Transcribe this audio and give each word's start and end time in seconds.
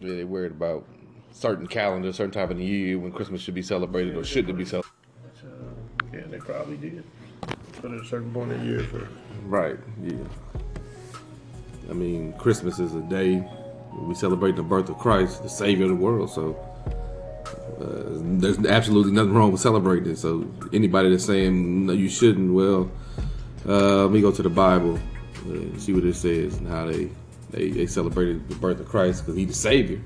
Yeah, 0.00 0.14
they 0.14 0.24
worried 0.24 0.52
about 0.52 0.86
certain 1.32 1.66
calendar, 1.66 2.12
certain 2.12 2.32
time 2.32 2.50
of 2.50 2.58
the 2.58 2.64
year 2.64 2.98
when 2.98 3.12
Christmas 3.12 3.40
should 3.40 3.54
be 3.54 3.62
celebrated 3.62 4.16
or 4.16 4.24
shouldn't 4.24 4.56
be 4.56 4.64
celebrated. 4.64 4.92
Yeah, 6.12 6.22
they 6.28 6.38
probably 6.38 6.76
did. 6.76 7.04
But 7.82 7.92
at 7.92 8.00
a 8.00 8.04
certain 8.04 8.32
point 8.32 8.52
in 8.52 8.60
the 8.60 8.66
year, 8.66 8.82
for 8.84 9.08
Right. 9.44 9.78
Yeah. 10.02 10.16
I 11.90 11.92
mean, 11.92 12.32
Christmas 12.34 12.78
is 12.78 12.94
a 12.94 13.02
day 13.02 13.46
we 14.00 14.14
celebrate 14.14 14.56
the 14.56 14.62
birth 14.62 14.88
of 14.88 14.98
Christ, 14.98 15.42
the 15.42 15.48
Savior 15.48 15.84
of 15.84 15.90
the 15.90 15.96
world. 15.96 16.30
So 16.30 16.56
uh, 17.80 18.18
there's 18.38 18.58
absolutely 18.66 19.12
nothing 19.12 19.32
wrong 19.32 19.52
with 19.52 19.60
celebrating 19.60 20.12
it. 20.12 20.18
So 20.18 20.50
anybody 20.72 21.10
that's 21.10 21.24
saying 21.24 21.86
no, 21.86 21.92
you 21.92 22.08
shouldn't, 22.08 22.52
well, 22.52 22.90
uh, 23.66 24.04
let 24.04 24.12
me 24.12 24.20
go 24.20 24.32
to 24.32 24.42
the 24.42 24.50
Bible 24.50 24.98
and 25.44 25.80
see 25.80 25.92
what 25.92 26.04
it 26.04 26.14
says 26.14 26.56
and 26.56 26.68
how 26.68 26.86
they 26.86 27.10
they, 27.50 27.70
they 27.70 27.86
celebrated 27.86 28.48
the 28.48 28.54
birth 28.56 28.80
of 28.80 28.88
Christ 28.88 29.24
because 29.24 29.36
He's 29.36 29.48
the 29.48 29.54
Savior. 29.54 30.00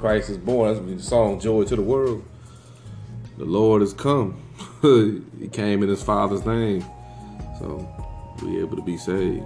Christ 0.00 0.30
is 0.30 0.38
born. 0.38 0.74
That's 0.74 1.02
the 1.02 1.02
song 1.02 1.40
"Joy 1.40 1.64
to 1.64 1.76
the 1.76 1.82
World." 1.82 2.24
The 3.36 3.44
Lord 3.44 3.82
has 3.82 3.92
come. 3.92 4.42
he 4.82 5.48
came 5.48 5.82
in 5.82 5.88
His 5.88 6.02
Father's 6.02 6.44
name, 6.44 6.84
so 7.58 7.88
we 8.42 8.60
able 8.60 8.76
to 8.76 8.82
be 8.82 8.96
saved. 8.96 9.44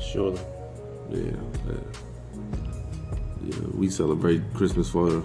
surely. 0.00 0.40
Yeah, 1.10 1.32
uh, 1.68 1.74
yeah. 3.44 3.56
We 3.74 3.90
celebrate 3.90 4.42
Christmas 4.54 4.88
for 4.88 5.22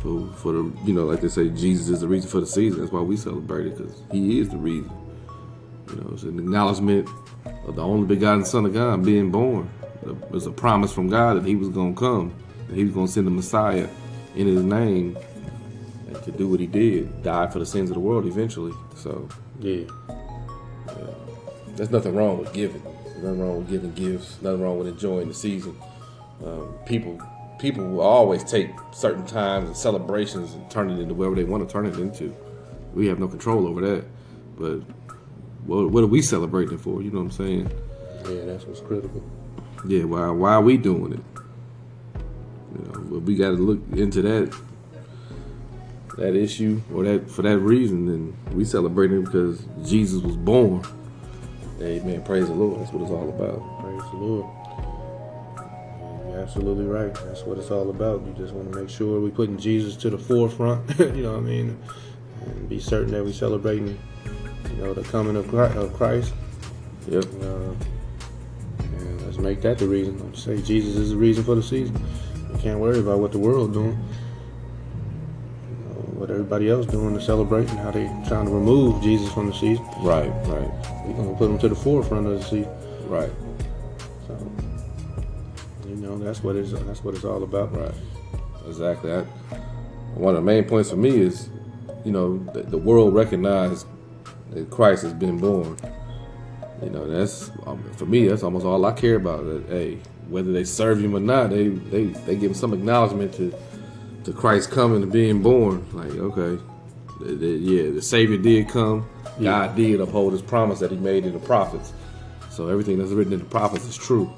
for 0.00 0.28
for 0.34 0.52
the 0.52 0.72
you 0.84 0.94
know 0.94 1.04
like 1.04 1.20
they 1.20 1.28
say 1.28 1.48
Jesus 1.48 1.88
is 1.88 2.00
the 2.00 2.08
reason 2.08 2.30
for 2.30 2.40
the 2.40 2.46
season. 2.46 2.80
That's 2.80 2.92
why 2.92 3.00
we 3.00 3.16
celebrate 3.16 3.66
it 3.66 3.78
because 3.78 4.02
He 4.12 4.38
is 4.38 4.48
the 4.48 4.56
reason. 4.56 4.90
You 5.90 5.96
know, 5.96 6.10
it's 6.12 6.22
an 6.22 6.38
acknowledgement 6.38 7.08
of 7.66 7.76
the 7.76 7.82
only 7.82 8.06
begotten 8.06 8.44
Son 8.44 8.64
of 8.66 8.74
God 8.74 9.04
being 9.04 9.30
born. 9.30 9.70
It 10.06 10.30
was 10.30 10.46
a 10.46 10.50
promise 10.50 10.92
from 10.92 11.08
God 11.08 11.36
that 11.36 11.44
He 11.44 11.56
was 11.56 11.68
going 11.68 11.94
to 11.94 12.00
come, 12.00 12.34
that 12.68 12.76
He 12.76 12.84
was 12.84 12.94
going 12.94 13.06
to 13.06 13.12
send 13.12 13.26
the 13.26 13.30
Messiah 13.30 13.88
in 14.34 14.46
His 14.46 14.62
name 14.62 15.18
and 16.06 16.22
to 16.22 16.30
do 16.32 16.48
what 16.48 16.60
He 16.60 16.66
did, 16.66 17.22
die 17.22 17.46
for 17.48 17.58
the 17.58 17.66
sins 17.66 17.90
of 17.90 17.94
the 17.94 18.00
world 18.00 18.26
eventually. 18.26 18.72
So 18.96 19.28
Yeah. 19.60 19.84
there's 21.76 21.90
nothing 21.90 22.14
wrong 22.14 22.38
with 22.38 22.52
giving. 22.52 22.82
There's 23.04 23.22
nothing 23.22 23.40
wrong 23.40 23.58
with 23.58 23.70
giving 23.70 23.92
gifts. 23.92 24.36
Nothing 24.42 24.62
wrong 24.62 24.78
with 24.78 24.88
enjoying 24.88 25.28
the 25.28 25.34
season. 25.34 25.76
Um, 26.44 26.68
people 26.86 27.20
people 27.58 27.84
will 27.84 28.00
always 28.02 28.44
take 28.44 28.70
certain 28.92 29.26
times 29.26 29.66
and 29.66 29.76
celebrations 29.76 30.54
and 30.54 30.70
turn 30.70 30.88
it 30.90 31.00
into 31.00 31.12
whatever 31.12 31.34
they 31.34 31.42
want 31.42 31.66
to 31.66 31.72
turn 31.72 31.86
it 31.86 31.98
into. 31.98 32.32
We 32.94 33.08
have 33.08 33.18
no 33.18 33.26
control 33.26 33.66
over 33.66 33.80
that. 33.80 34.04
But 34.56 34.82
what, 35.68 35.90
what 35.90 36.02
are 36.02 36.08
we 36.08 36.22
celebrating 36.22 36.78
for? 36.78 37.02
You 37.02 37.10
know 37.10 37.18
what 37.18 37.26
I'm 37.26 37.30
saying? 37.30 37.70
Yeah, 38.24 38.44
that's 38.46 38.64
what's 38.64 38.80
critical. 38.80 39.22
Yeah. 39.86 40.04
Why 40.04 40.30
why 40.30 40.54
are 40.54 40.62
we 40.62 40.78
doing 40.78 41.12
it? 41.12 41.20
You 42.74 42.84
know, 42.84 43.00
but 43.00 43.20
we 43.20 43.36
got 43.36 43.50
to 43.50 43.56
look 43.56 43.80
into 43.92 44.22
that 44.22 44.58
that 46.16 46.34
issue 46.34 46.80
or 46.92 47.04
that 47.04 47.30
for 47.30 47.42
that 47.42 47.58
reason. 47.58 48.08
and 48.08 48.54
we 48.54 48.64
celebrating 48.64 49.18
it 49.18 49.24
because 49.26 49.62
Jesus 49.84 50.22
was 50.22 50.36
born. 50.36 50.82
Amen. 51.80 52.22
Praise 52.24 52.46
the 52.46 52.54
Lord. 52.54 52.80
That's 52.80 52.92
what 52.92 53.02
it's 53.02 53.12
all 53.12 53.28
about. 53.28 53.80
Praise 53.80 54.10
the 54.10 54.16
Lord. 54.16 54.46
You're 56.28 56.40
absolutely 56.40 56.86
right. 56.86 57.14
That's 57.14 57.42
what 57.42 57.58
it's 57.58 57.70
all 57.70 57.90
about. 57.90 58.26
You 58.26 58.32
just 58.36 58.52
want 58.52 58.72
to 58.72 58.78
make 58.80 58.90
sure 58.90 59.20
we're 59.20 59.30
putting 59.30 59.58
Jesus 59.58 59.96
to 59.96 60.10
the 60.10 60.18
forefront. 60.18 60.98
you 60.98 61.22
know 61.22 61.32
what 61.32 61.38
I 61.38 61.42
mean? 61.42 61.78
And 62.46 62.68
be 62.68 62.80
certain 62.80 63.12
that 63.12 63.22
we're 63.22 63.32
celebrating, 63.32 63.98
you 64.70 64.82
know, 64.82 64.94
the 64.94 65.02
coming 65.04 65.36
of 65.36 65.48
Christ. 65.48 65.76
Of 65.76 65.94
Christ. 65.94 66.32
Yep. 67.08 67.24
Uh, 67.40 67.72
and 68.78 69.22
let's 69.22 69.38
make 69.38 69.62
that 69.62 69.78
the 69.78 69.88
reason. 69.88 70.18
Let's 70.24 70.42
say 70.42 70.60
Jesus 70.60 70.96
is 70.96 71.10
the 71.10 71.16
reason 71.16 71.44
for 71.44 71.54
the 71.54 71.62
season. 71.62 72.00
We 72.52 72.58
can't 72.60 72.78
worry 72.78 72.98
about 72.98 73.18
what 73.18 73.32
the 73.32 73.38
world 73.38 73.72
doing. 73.72 73.98
You 75.70 75.76
know, 75.84 76.00
what 76.18 76.30
everybody 76.30 76.68
else 76.68 76.86
doing 76.86 77.14
to 77.14 77.20
celebrate 77.20 77.68
and 77.70 77.78
how 77.78 77.90
they 77.90 78.06
trying 78.26 78.46
to 78.46 78.52
remove 78.52 79.02
Jesus 79.02 79.32
from 79.32 79.46
the 79.46 79.54
season. 79.54 79.84
Right. 80.00 80.30
Right. 80.46 80.70
We're 81.04 81.14
gonna 81.14 81.34
put 81.36 81.50
him 81.50 81.58
to 81.58 81.68
the 81.68 81.76
forefront 81.76 82.26
of 82.26 82.38
the 82.38 82.44
season. 82.44 82.70
Right. 83.08 83.30
So, 84.26 84.50
you 85.86 85.96
know, 85.96 86.18
that's 86.18 86.42
what 86.42 86.56
it's 86.56 86.72
that's 86.72 87.02
what 87.02 87.14
it's 87.14 87.24
all 87.24 87.42
about. 87.42 87.74
Right. 87.74 87.94
Exactly. 88.66 89.12
I, 89.12 89.22
one 90.14 90.34
of 90.34 90.42
the 90.42 90.46
main 90.46 90.64
points 90.64 90.90
for 90.90 90.96
me 90.96 91.20
is, 91.20 91.48
you 92.04 92.12
know, 92.12 92.38
the, 92.52 92.62
the 92.62 92.78
world 92.78 93.14
recognized 93.14 93.86
that 94.50 94.70
Christ 94.70 95.02
has 95.02 95.12
been 95.12 95.38
born. 95.38 95.76
You 96.82 96.90
know, 96.90 97.06
that's 97.08 97.50
um, 97.66 97.82
for 97.96 98.06
me. 98.06 98.28
That's 98.28 98.42
almost 98.42 98.64
all 98.64 98.84
I 98.84 98.92
care 98.92 99.16
about. 99.16 99.44
That 99.44 99.64
hey, 99.68 99.98
whether 100.28 100.52
they 100.52 100.64
serve 100.64 101.00
him 101.02 101.14
or 101.14 101.20
not, 101.20 101.50
they 101.50 101.68
they 101.68 102.04
they 102.06 102.36
give 102.36 102.56
some 102.56 102.72
acknowledgement 102.72 103.34
to 103.34 103.52
to 104.24 104.32
Christ 104.32 104.70
coming 104.70 105.02
and 105.02 105.10
being 105.12 105.42
born. 105.42 105.84
Like, 105.92 106.12
okay, 106.12 106.62
the, 107.20 107.34
the, 107.34 107.46
yeah, 107.48 107.90
the 107.90 108.02
Savior 108.02 108.36
did 108.38 108.68
come. 108.68 109.08
God 109.42 109.76
did 109.76 110.00
uphold 110.00 110.32
His 110.32 110.42
promise 110.42 110.80
that 110.80 110.90
He 110.90 110.96
made 110.96 111.24
in 111.24 111.32
the 111.32 111.38
prophets. 111.38 111.92
So 112.50 112.68
everything 112.68 112.98
that's 112.98 113.10
written 113.12 113.32
in 113.32 113.38
the 113.38 113.44
prophets 113.44 113.84
is 113.84 113.96
true, 113.96 114.28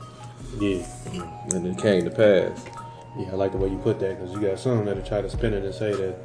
Yeah, 0.59 0.85
and 1.55 1.67
it 1.67 1.79
came 1.79 2.05
to 2.05 2.11
pass. 2.11 2.63
yeah, 3.19 3.29
I 3.33 3.35
like 3.35 3.53
the 3.53 3.59
way 3.59 3.69
you 3.71 3.79
put 3.79 3.99
that 4.01 4.19
because 4.21 4.35
you 4.35 4.41
got 4.47 4.59
some 4.59 4.85
that'll 4.85 5.03
try 5.03 5.23
to 5.23 5.31
spin 5.31 5.55
it 5.55 5.65
and 5.65 5.75
say 5.75 5.95
that 5.95 6.17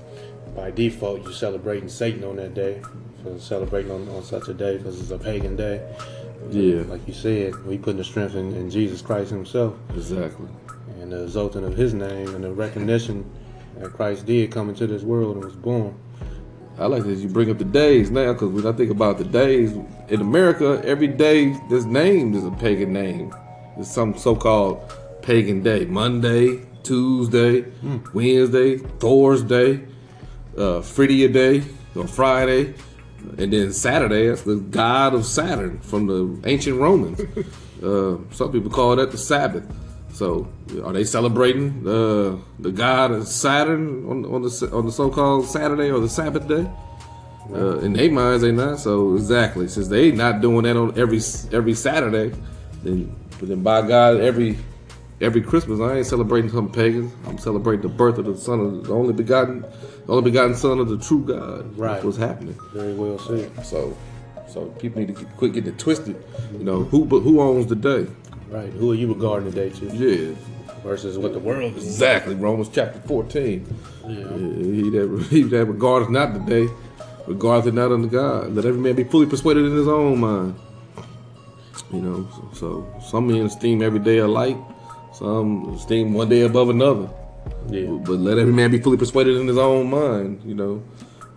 by 0.55 0.71
default 0.71 1.23
you're 1.23 1.33
celebrating 1.33 1.89
Satan 1.89 2.23
on 2.23 2.37
that 2.37 2.53
day 2.53 2.81
for 3.21 3.37
celebrating 3.39 3.91
on, 3.91 4.07
on 4.09 4.23
such 4.23 4.47
a 4.47 4.53
day 4.53 4.77
because 4.77 4.99
it's 4.99 5.11
a 5.11 5.17
pagan 5.17 5.55
day. 5.55 5.85
Yeah. 6.51 6.83
like 6.83 7.07
you 7.07 7.13
said, 7.13 7.65
we 7.65 7.77
putting 7.77 7.97
the 7.97 8.03
strength 8.03 8.35
in, 8.35 8.53
in 8.55 8.69
Jesus 8.69 9.01
Christ 9.01 9.31
Himself 9.31 9.75
Exactly. 9.95 10.47
and 11.01 11.11
the 11.11 11.23
exalting 11.23 11.65
of 11.65 11.75
His 11.75 11.93
name 11.93 12.35
and 12.35 12.43
the 12.43 12.51
recognition 12.51 13.29
that 13.79 13.91
Christ 13.93 14.25
did 14.25 14.51
come 14.51 14.69
into 14.69 14.87
this 14.87 15.01
world 15.01 15.35
and 15.35 15.45
was 15.45 15.55
born. 15.55 15.97
I 16.77 16.87
like 16.87 17.03
that 17.03 17.15
you 17.15 17.29
bring 17.29 17.49
up 17.49 17.57
the 17.57 17.63
days 17.65 18.11
now 18.11 18.33
because 18.33 18.49
when 18.49 18.67
I 18.67 18.75
think 18.75 18.91
about 18.91 19.17
the 19.17 19.23
days 19.23 19.71
in 20.09 20.21
America, 20.21 20.81
every 20.85 21.07
day 21.07 21.57
this 21.69 21.85
name 21.85 22.33
is 22.35 22.45
a 22.45 22.51
pagan 22.51 22.93
name. 22.93 23.33
It's 23.77 23.91
some 23.91 24.17
so-called 24.17 24.81
pagan 25.21 25.63
day. 25.63 25.85
Monday, 25.85 26.65
Tuesday, 26.83 27.61
hmm. 27.61 27.97
Wednesday, 28.13 28.77
Thursday, 28.77 29.85
uh, 30.57 30.81
Friday 30.81 31.27
Day 31.27 31.63
or 31.95 32.07
Friday, 32.07 32.73
and 33.37 33.51
then 33.51 33.71
Saturday. 33.73 34.27
That's 34.27 34.43
the 34.43 34.55
god 34.55 35.13
of 35.13 35.25
Saturn 35.25 35.79
from 35.79 36.07
the 36.07 36.41
ancient 36.47 36.79
Romans. 36.79 37.19
uh, 37.83 38.17
some 38.31 38.51
people 38.51 38.69
call 38.69 38.95
that 38.95 39.11
the 39.11 39.17
Sabbath. 39.17 39.63
So, 40.13 40.47
are 40.83 40.93
they 40.93 41.03
celebrating 41.03 41.85
uh, 41.87 42.37
the 42.59 42.71
god 42.71 43.11
of 43.11 43.27
Saturn 43.27 44.05
on, 44.09 44.25
on 44.25 44.41
the 44.43 44.69
on 44.73 44.85
the 44.85 44.91
so-called 44.91 45.47
Saturday 45.47 45.91
or 45.91 45.99
the 45.99 46.09
Sabbath 46.09 46.47
day? 46.47 46.69
Uh, 47.53 47.77
in 47.79 47.93
their 47.93 48.11
minds, 48.11 48.41
they 48.41 48.51
not. 48.51 48.79
So 48.79 49.13
exactly, 49.13 49.67
since 49.67 49.87
they 49.87 50.11
not 50.11 50.41
doing 50.41 50.63
that 50.63 50.75
on 50.77 50.97
every 50.97 51.19
every 51.51 51.75
Saturday, 51.75 52.35
then 52.81 53.15
then 53.41 53.61
by 53.61 53.87
God, 53.87 54.19
every 54.19 54.57
every 55.21 55.41
Christmas 55.41 55.79
I 55.79 55.97
ain't 55.97 56.05
celebrating 56.05 56.49
some 56.49 56.71
pagans. 56.71 57.11
I'm 57.27 57.37
celebrating 57.37 57.81
the 57.81 57.89
birth 57.95 58.17
of 58.17 58.25
the 58.25 58.37
Son 58.37 58.59
of 58.59 58.87
the 58.87 58.93
only 58.93 59.13
begotten, 59.13 59.61
the 59.61 60.11
only 60.11 60.29
begotten 60.29 60.55
Son 60.55 60.79
of 60.79 60.89
the 60.89 60.97
true 60.97 61.23
God. 61.23 61.77
Right. 61.77 61.93
That's 61.93 62.05
what's 62.05 62.17
happening. 62.17 62.57
Very 62.73 62.93
well 62.93 63.17
said. 63.19 63.65
So, 63.65 63.97
so 64.47 64.65
people 64.79 64.99
need 65.01 65.07
to 65.15 65.21
get, 65.23 65.37
quit 65.37 65.53
getting 65.53 65.73
it 65.73 65.79
twisted. 65.79 66.21
You 66.53 66.63
know 66.63 66.83
who 66.83 67.05
but 67.05 67.21
who 67.21 67.39
owns 67.41 67.67
the 67.67 67.75
day? 67.75 68.07
Right. 68.49 68.69
Who 68.73 68.91
are 68.91 68.95
you 68.95 69.11
regarding 69.13 69.49
the 69.49 69.55
day 69.55 69.69
to 69.71 69.85
Yeah, 69.95 70.35
versus 70.83 71.17
what 71.17 71.33
the 71.33 71.39
world 71.39 71.75
is? 71.75 71.85
exactly. 71.85 72.35
Romans 72.35 72.69
chapter 72.71 72.99
14. 73.07 73.65
Yeah. 74.07 74.13
He 74.37 74.89
that 74.91 75.27
he 75.31 75.43
that 75.43 75.65
regardeth 75.65 76.09
not 76.09 76.33
the 76.33 76.39
day, 76.39 76.71
regards 77.27 77.65
it 77.67 77.73
not 77.73 77.91
unto 77.91 78.07
God. 78.07 78.53
Let 78.53 78.65
every 78.65 78.79
man 78.79 78.95
be 78.95 79.03
fully 79.03 79.25
persuaded 79.25 79.65
in 79.65 79.71
his 79.75 79.87
own 79.87 80.19
mind. 80.19 80.55
You 81.91 82.01
know, 82.01 82.27
so, 82.33 82.49
so 82.53 83.01
some 83.09 83.27
men 83.27 83.45
esteem 83.45 83.81
every 83.81 83.99
day 83.99 84.17
alike, 84.19 84.57
some 85.17 85.73
esteem 85.73 86.13
one 86.13 86.29
day 86.29 86.41
above 86.41 86.69
another. 86.69 87.09
Yeah. 87.69 87.87
But 87.87 88.19
let 88.19 88.37
every 88.37 88.53
man 88.53 88.71
be 88.71 88.79
fully 88.79 88.97
persuaded 88.97 89.37
in 89.37 89.47
his 89.47 89.57
own 89.57 89.89
mind. 89.89 90.41
You 90.45 90.55
know, 90.55 90.83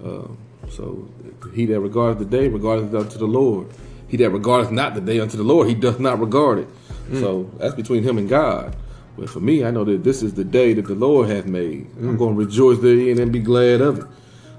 uh, 0.04 0.28
so 0.70 1.08
he 1.54 1.66
that 1.66 1.80
regardeth 1.80 2.18
the 2.18 2.24
day 2.24 2.48
regardeth 2.48 2.94
unto 2.94 3.18
the 3.18 3.26
Lord. 3.26 3.68
He 4.08 4.16
that 4.18 4.30
regardeth 4.30 4.70
not 4.70 4.94
the 4.94 5.00
day 5.00 5.20
unto 5.20 5.36
the 5.36 5.42
Lord, 5.42 5.68
he 5.68 5.74
doth 5.74 6.00
not 6.00 6.18
regard 6.18 6.58
it. 6.60 6.68
So 7.12 7.50
that's 7.56 7.74
between 7.74 8.02
him 8.02 8.18
and 8.18 8.28
God. 8.28 8.76
But 9.16 9.30
for 9.30 9.40
me, 9.40 9.64
I 9.64 9.70
know 9.70 9.84
that 9.84 10.04
this 10.04 10.22
is 10.22 10.34
the 10.34 10.44
day 10.44 10.74
that 10.74 10.86
the 10.86 10.94
Lord 10.94 11.28
hath 11.28 11.46
made. 11.46 11.90
I'm 11.98 12.16
going 12.16 12.34
to 12.34 12.38
rejoice 12.38 12.78
therein 12.78 13.18
and 13.18 13.32
be 13.32 13.40
glad 13.40 13.80
of 13.80 13.98
it. 14.00 14.04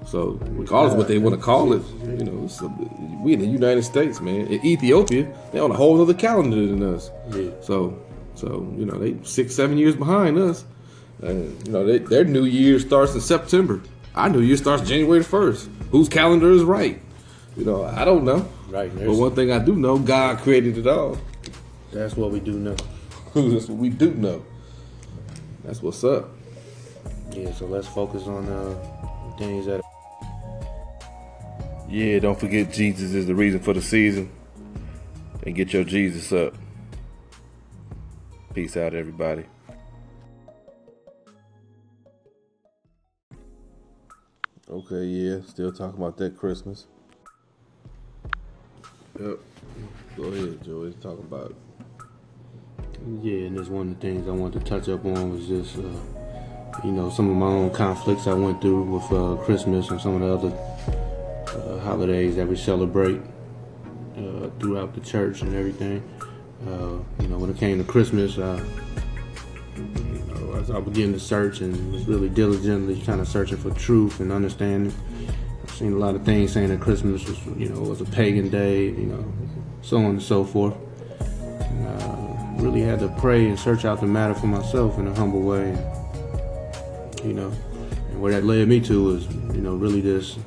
So, 0.06 0.38
regardless 0.50 0.92
of 0.92 0.98
what 0.98 1.08
they 1.08 1.18
want 1.18 1.36
to 1.36 1.40
call 1.40 1.72
it, 1.72 1.82
you 2.02 2.24
know, 2.24 2.44
it's 2.44 2.60
a, 2.60 2.66
we 3.22 3.34
in 3.34 3.40
the 3.40 3.46
United 3.46 3.84
States, 3.84 4.20
man. 4.20 4.46
In 4.48 4.64
Ethiopia, 4.64 5.32
they're 5.52 5.62
on 5.62 5.70
a 5.70 5.74
whole 5.74 6.00
other 6.02 6.14
calendar 6.14 6.56
than 6.66 6.82
us. 6.82 7.10
Yeah. 7.30 7.50
So, 7.62 7.98
so 8.40 8.74
you 8.78 8.86
know, 8.86 8.98
they 8.98 9.16
six, 9.22 9.54
seven 9.54 9.76
years 9.76 9.94
behind 9.94 10.38
us. 10.38 10.64
And 11.22 11.66
you 11.66 11.72
know, 11.72 11.84
they, 11.84 11.98
their 11.98 12.24
New 12.24 12.44
Year 12.44 12.78
starts 12.78 13.14
in 13.14 13.20
September. 13.20 13.82
Our 14.14 14.30
New 14.30 14.40
Year 14.40 14.56
starts 14.56 14.88
January 14.88 15.22
first. 15.22 15.68
Whose 15.90 16.08
calendar 16.08 16.50
is 16.50 16.62
right? 16.62 17.00
You 17.56 17.64
know, 17.64 17.84
I 17.84 18.04
don't 18.04 18.24
know. 18.24 18.48
Right. 18.68 18.90
But 18.94 19.14
one 19.14 19.34
thing 19.34 19.52
I 19.52 19.58
do 19.58 19.76
know, 19.76 19.98
God 19.98 20.38
created 20.38 20.78
it 20.78 20.86
all. 20.86 21.18
that's 21.92 22.16
what 22.16 22.30
we 22.30 22.40
do 22.40 22.52
know. 22.52 22.76
That's 23.34 23.68
what 23.68 23.78
we 23.78 23.90
do 23.90 24.12
know. 24.14 24.44
That's 25.62 25.80
what's 25.80 26.02
up. 26.02 26.30
Yeah, 27.30 27.52
so 27.52 27.66
let's 27.66 27.86
focus 27.86 28.24
on 28.26 28.48
uh, 28.48 29.36
things 29.38 29.66
that. 29.66 29.80
Yeah, 31.88 32.18
don't 32.18 32.38
forget 32.38 32.72
Jesus 32.72 33.14
is 33.14 33.28
the 33.28 33.36
reason 33.36 33.60
for 33.60 33.72
the 33.72 33.82
season. 33.82 34.32
And 35.44 35.54
get 35.54 35.72
your 35.72 35.84
Jesus 35.84 36.32
up. 36.32 36.54
Peace 38.52 38.76
out, 38.76 38.94
everybody. 38.94 39.44
Okay, 44.68 45.04
yeah, 45.04 45.38
still 45.46 45.70
talking 45.70 46.00
about 46.00 46.16
that 46.16 46.36
Christmas. 46.36 46.88
Yep. 49.20 49.38
Go 50.16 50.22
ahead, 50.24 50.64
Joey. 50.64 50.92
Talk 50.94 51.20
about 51.20 51.50
it. 51.50 51.56
Yeah, 53.22 53.46
and 53.46 53.56
that's 53.56 53.68
one 53.68 53.92
of 53.92 54.00
the 54.00 54.00
things 54.00 54.26
I 54.26 54.32
wanted 54.32 54.64
to 54.64 54.68
touch 54.68 54.88
up 54.88 55.04
on 55.04 55.32
was 55.32 55.46
just, 55.46 55.78
uh, 55.78 56.82
you 56.84 56.90
know, 56.90 57.08
some 57.08 57.30
of 57.30 57.36
my 57.36 57.46
own 57.46 57.70
conflicts 57.70 58.26
I 58.26 58.34
went 58.34 58.60
through 58.60 58.82
with 58.82 59.12
uh, 59.12 59.36
Christmas 59.44 59.90
and 59.90 60.00
some 60.00 60.20
of 60.20 60.42
the 60.42 60.48
other 60.48 60.56
uh, 61.56 61.78
holidays 61.80 62.34
that 62.34 62.48
we 62.48 62.56
celebrate 62.56 63.20
uh, 64.16 64.50
throughout 64.58 64.92
the 64.94 65.00
church 65.00 65.42
and 65.42 65.54
everything. 65.54 66.02
Uh, 66.66 66.98
you 67.20 67.28
know, 67.28 67.38
when 67.38 67.48
it 67.48 67.56
came 67.56 67.78
to 67.78 67.84
Christmas, 67.84 68.36
uh, 68.36 68.62
you 69.76 70.24
know, 70.28 70.54
as 70.56 70.70
I 70.70 70.80
began 70.80 71.12
to 71.14 71.20
search 71.20 71.60
and 71.62 71.92
was 71.92 72.06
really 72.06 72.28
diligently 72.28 73.00
kind 73.00 73.20
of 73.20 73.28
searching 73.28 73.56
for 73.56 73.70
truth 73.70 74.20
and 74.20 74.30
understanding. 74.30 74.92
I've 75.62 75.70
seen 75.70 75.94
a 75.94 75.96
lot 75.96 76.14
of 76.14 76.24
things 76.24 76.52
saying 76.52 76.68
that 76.68 76.80
Christmas 76.80 77.26
was, 77.26 77.38
you 77.56 77.70
know, 77.70 77.80
was 77.80 78.02
a 78.02 78.04
pagan 78.04 78.50
day, 78.50 78.84
you 78.84 79.06
know, 79.06 79.24
so 79.80 79.96
on 79.98 80.04
and 80.04 80.22
so 80.22 80.44
forth. 80.44 80.74
And, 81.20 81.86
uh, 81.86 82.62
really 82.62 82.82
had 82.82 82.98
to 83.00 83.08
pray 83.18 83.48
and 83.48 83.58
search 83.58 83.86
out 83.86 84.00
the 84.00 84.06
matter 84.06 84.34
for 84.34 84.46
myself 84.46 84.98
in 84.98 85.06
a 85.06 85.14
humble 85.14 85.40
way. 85.40 85.70
You 87.24 87.32
know, 87.32 87.52
and 88.10 88.20
where 88.20 88.32
that 88.32 88.44
led 88.44 88.68
me 88.68 88.80
to 88.80 89.02
was, 89.02 89.26
you 89.54 89.62
know, 89.62 89.76
really 89.76 90.02
just 90.02 90.38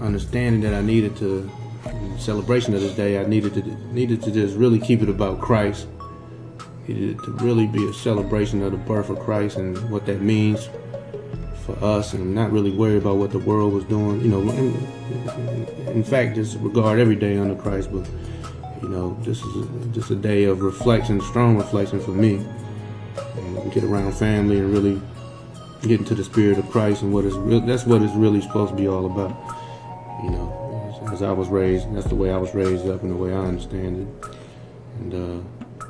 understanding 0.00 0.60
that 0.62 0.74
I 0.74 0.82
needed 0.82 1.16
to, 1.16 1.50
celebration 2.18 2.74
of 2.74 2.80
this 2.80 2.94
day, 2.94 3.18
I 3.18 3.26
needed 3.26 3.54
to 3.54 3.62
needed 3.92 4.22
to 4.22 4.30
just 4.30 4.56
really 4.56 4.78
keep 4.78 5.02
it 5.02 5.08
about 5.08 5.40
Christ. 5.40 5.86
Needed 6.86 7.18
to 7.24 7.32
really 7.32 7.66
be 7.66 7.86
a 7.88 7.92
celebration 7.92 8.62
of 8.62 8.72
the 8.72 8.78
birth 8.78 9.10
of 9.10 9.18
Christ 9.20 9.56
and 9.56 9.90
what 9.90 10.06
that 10.06 10.20
means 10.20 10.68
for 11.64 11.76
us, 11.84 12.12
and 12.12 12.34
not 12.34 12.50
really 12.50 12.70
worry 12.70 12.98
about 12.98 13.16
what 13.16 13.30
the 13.30 13.38
world 13.38 13.72
was 13.72 13.84
doing. 13.84 14.20
You 14.20 14.28
know, 14.28 14.40
in, 14.50 14.74
in 15.88 16.04
fact, 16.04 16.34
just 16.34 16.58
regard 16.58 16.98
every 16.98 17.16
day 17.16 17.38
under 17.38 17.54
Christ, 17.54 17.90
but 17.92 18.08
you 18.82 18.88
know, 18.88 19.16
this 19.20 19.40
is 19.42 19.94
just 19.94 20.10
a 20.10 20.16
day 20.16 20.44
of 20.44 20.60
reflection, 20.60 21.20
strong 21.20 21.56
reflection 21.56 22.00
for 22.00 22.10
me. 22.10 22.44
And 23.36 23.72
get 23.72 23.84
around 23.84 24.12
family 24.12 24.58
and 24.58 24.72
really 24.72 25.00
get 25.82 26.00
into 26.00 26.14
the 26.14 26.24
spirit 26.24 26.58
of 26.58 26.68
Christ 26.70 27.02
and 27.02 27.12
what 27.12 27.24
is 27.24 27.34
real. 27.34 27.60
That's 27.60 27.84
what 27.84 28.02
it's 28.02 28.14
really 28.14 28.40
supposed 28.40 28.70
to 28.70 28.76
be 28.76 28.88
all 28.88 29.06
about. 29.06 29.30
You 30.24 30.30
know, 30.30 30.61
as, 31.12 31.22
I 31.22 31.32
was 31.32 31.48
raised, 31.48 31.94
that's 31.94 32.06
the 32.06 32.14
way 32.14 32.32
I 32.32 32.36
was 32.38 32.54
raised 32.54 32.88
up 32.88 33.02
and 33.02 33.10
the 33.10 33.16
way 33.16 33.32
I 33.32 33.38
understand 33.38 34.08
it. 34.08 34.28
And 34.98 35.14
uh, 35.14 35.84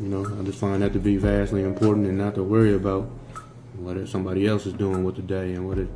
you 0.00 0.08
know, 0.08 0.24
I 0.38 0.42
just 0.44 0.58
find 0.58 0.82
that 0.82 0.92
to 0.92 0.98
be 0.98 1.16
vastly 1.16 1.62
important 1.64 2.06
and 2.06 2.16
not 2.16 2.34
to 2.36 2.42
worry 2.44 2.74
about 2.74 3.10
what 3.76 4.08
somebody 4.08 4.46
else 4.46 4.66
is 4.66 4.72
doing 4.72 5.04
with 5.04 5.16
the 5.16 5.22
day 5.22 5.52
and 5.54 5.66
what 5.66 5.78
it. 5.78 5.88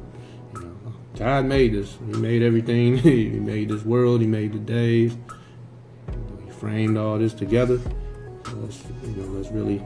You 0.54 0.60
know, 0.60 0.92
God 1.16 1.44
made 1.46 1.72
this. 1.74 1.96
He 2.06 2.12
made 2.18 2.42
everything. 2.42 2.96
he 2.98 3.28
made 3.28 3.68
this 3.68 3.84
world. 3.84 4.20
He 4.20 4.26
made 4.26 4.52
the 4.52 4.58
days 4.58 5.16
He 6.44 6.50
framed 6.50 6.96
all 6.96 7.18
this 7.18 7.34
together. 7.34 7.80
Let's, 8.54 8.82
you 9.04 9.16
know, 9.16 9.28
let's 9.28 9.50
really 9.50 9.82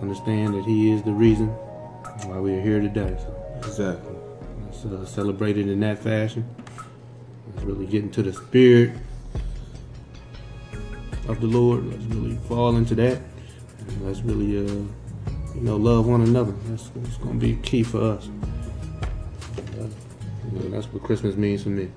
understand 0.00 0.54
that 0.54 0.64
He 0.64 0.90
is 0.90 1.02
the 1.02 1.12
reason 1.12 1.48
why 2.26 2.38
we 2.38 2.54
are 2.54 2.60
here 2.60 2.80
today. 2.80 3.16
So 3.18 3.60
Exactly. 3.66 4.16
let's 4.64 4.84
uh, 4.84 5.04
celebrate 5.04 5.58
it 5.58 5.68
in 5.68 5.80
that 5.80 5.98
fashion. 5.98 6.48
Really 7.64 7.86
get 7.86 8.02
into 8.02 8.22
the 8.22 8.32
spirit 8.32 8.92
of 11.28 11.40
the 11.40 11.46
Lord. 11.46 11.84
Let's 11.84 12.04
really 12.04 12.36
fall 12.48 12.76
into 12.76 12.94
that. 12.94 13.20
And 13.78 14.06
let's 14.06 14.20
really, 14.20 14.58
uh, 14.58 14.72
you 15.54 15.60
know, 15.60 15.76
love 15.76 16.06
one 16.06 16.22
another. 16.22 16.54
That's, 16.66 16.88
that's 16.90 17.16
going 17.18 17.38
to 17.38 17.46
be 17.46 17.56
key 17.56 17.82
for 17.82 18.02
us. 18.02 18.28
Uh, 19.78 19.88
that's 20.70 20.86
what 20.86 21.02
Christmas 21.02 21.36
means 21.36 21.64
to 21.64 21.68
me. 21.68 21.90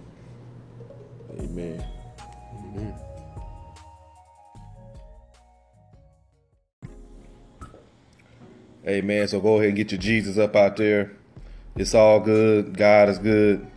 Amen. 1.39 1.85
Amen. 2.57 2.95
Amen. 8.85 9.27
So 9.27 9.39
go 9.39 9.55
ahead 9.55 9.69
and 9.69 9.77
get 9.77 9.91
your 9.91 10.01
Jesus 10.01 10.37
up 10.37 10.55
out 10.55 10.75
there. 10.75 11.11
It's 11.75 11.95
all 11.95 12.19
good. 12.19 12.75
God 12.75 13.07
is 13.07 13.19
good. 13.19 13.70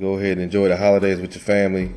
Go 0.00 0.14
ahead 0.14 0.32
and 0.32 0.42
enjoy 0.42 0.68
the 0.68 0.76
holidays 0.76 1.20
with 1.20 1.34
your 1.34 1.42
family. 1.42 1.92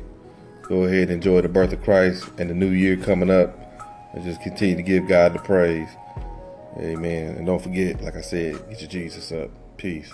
Go 0.62 0.84
ahead 0.84 1.04
and 1.04 1.12
enjoy 1.12 1.40
the 1.40 1.48
birth 1.48 1.72
of 1.72 1.82
Christ 1.82 2.28
and 2.38 2.50
the 2.50 2.54
new 2.54 2.68
year 2.70 2.96
coming 2.96 3.30
up. 3.30 3.62
And 4.12 4.24
just 4.24 4.40
continue 4.42 4.76
to 4.76 4.82
give 4.82 5.08
God 5.08 5.34
the 5.34 5.38
praise. 5.38 5.88
Amen. 6.78 7.36
And 7.36 7.46
don't 7.46 7.62
forget, 7.62 8.02
like 8.02 8.16
I 8.16 8.20
said, 8.20 8.68
get 8.68 8.80
your 8.80 8.90
Jesus 8.90 9.32
up. 9.32 9.50
Peace. 9.76 10.12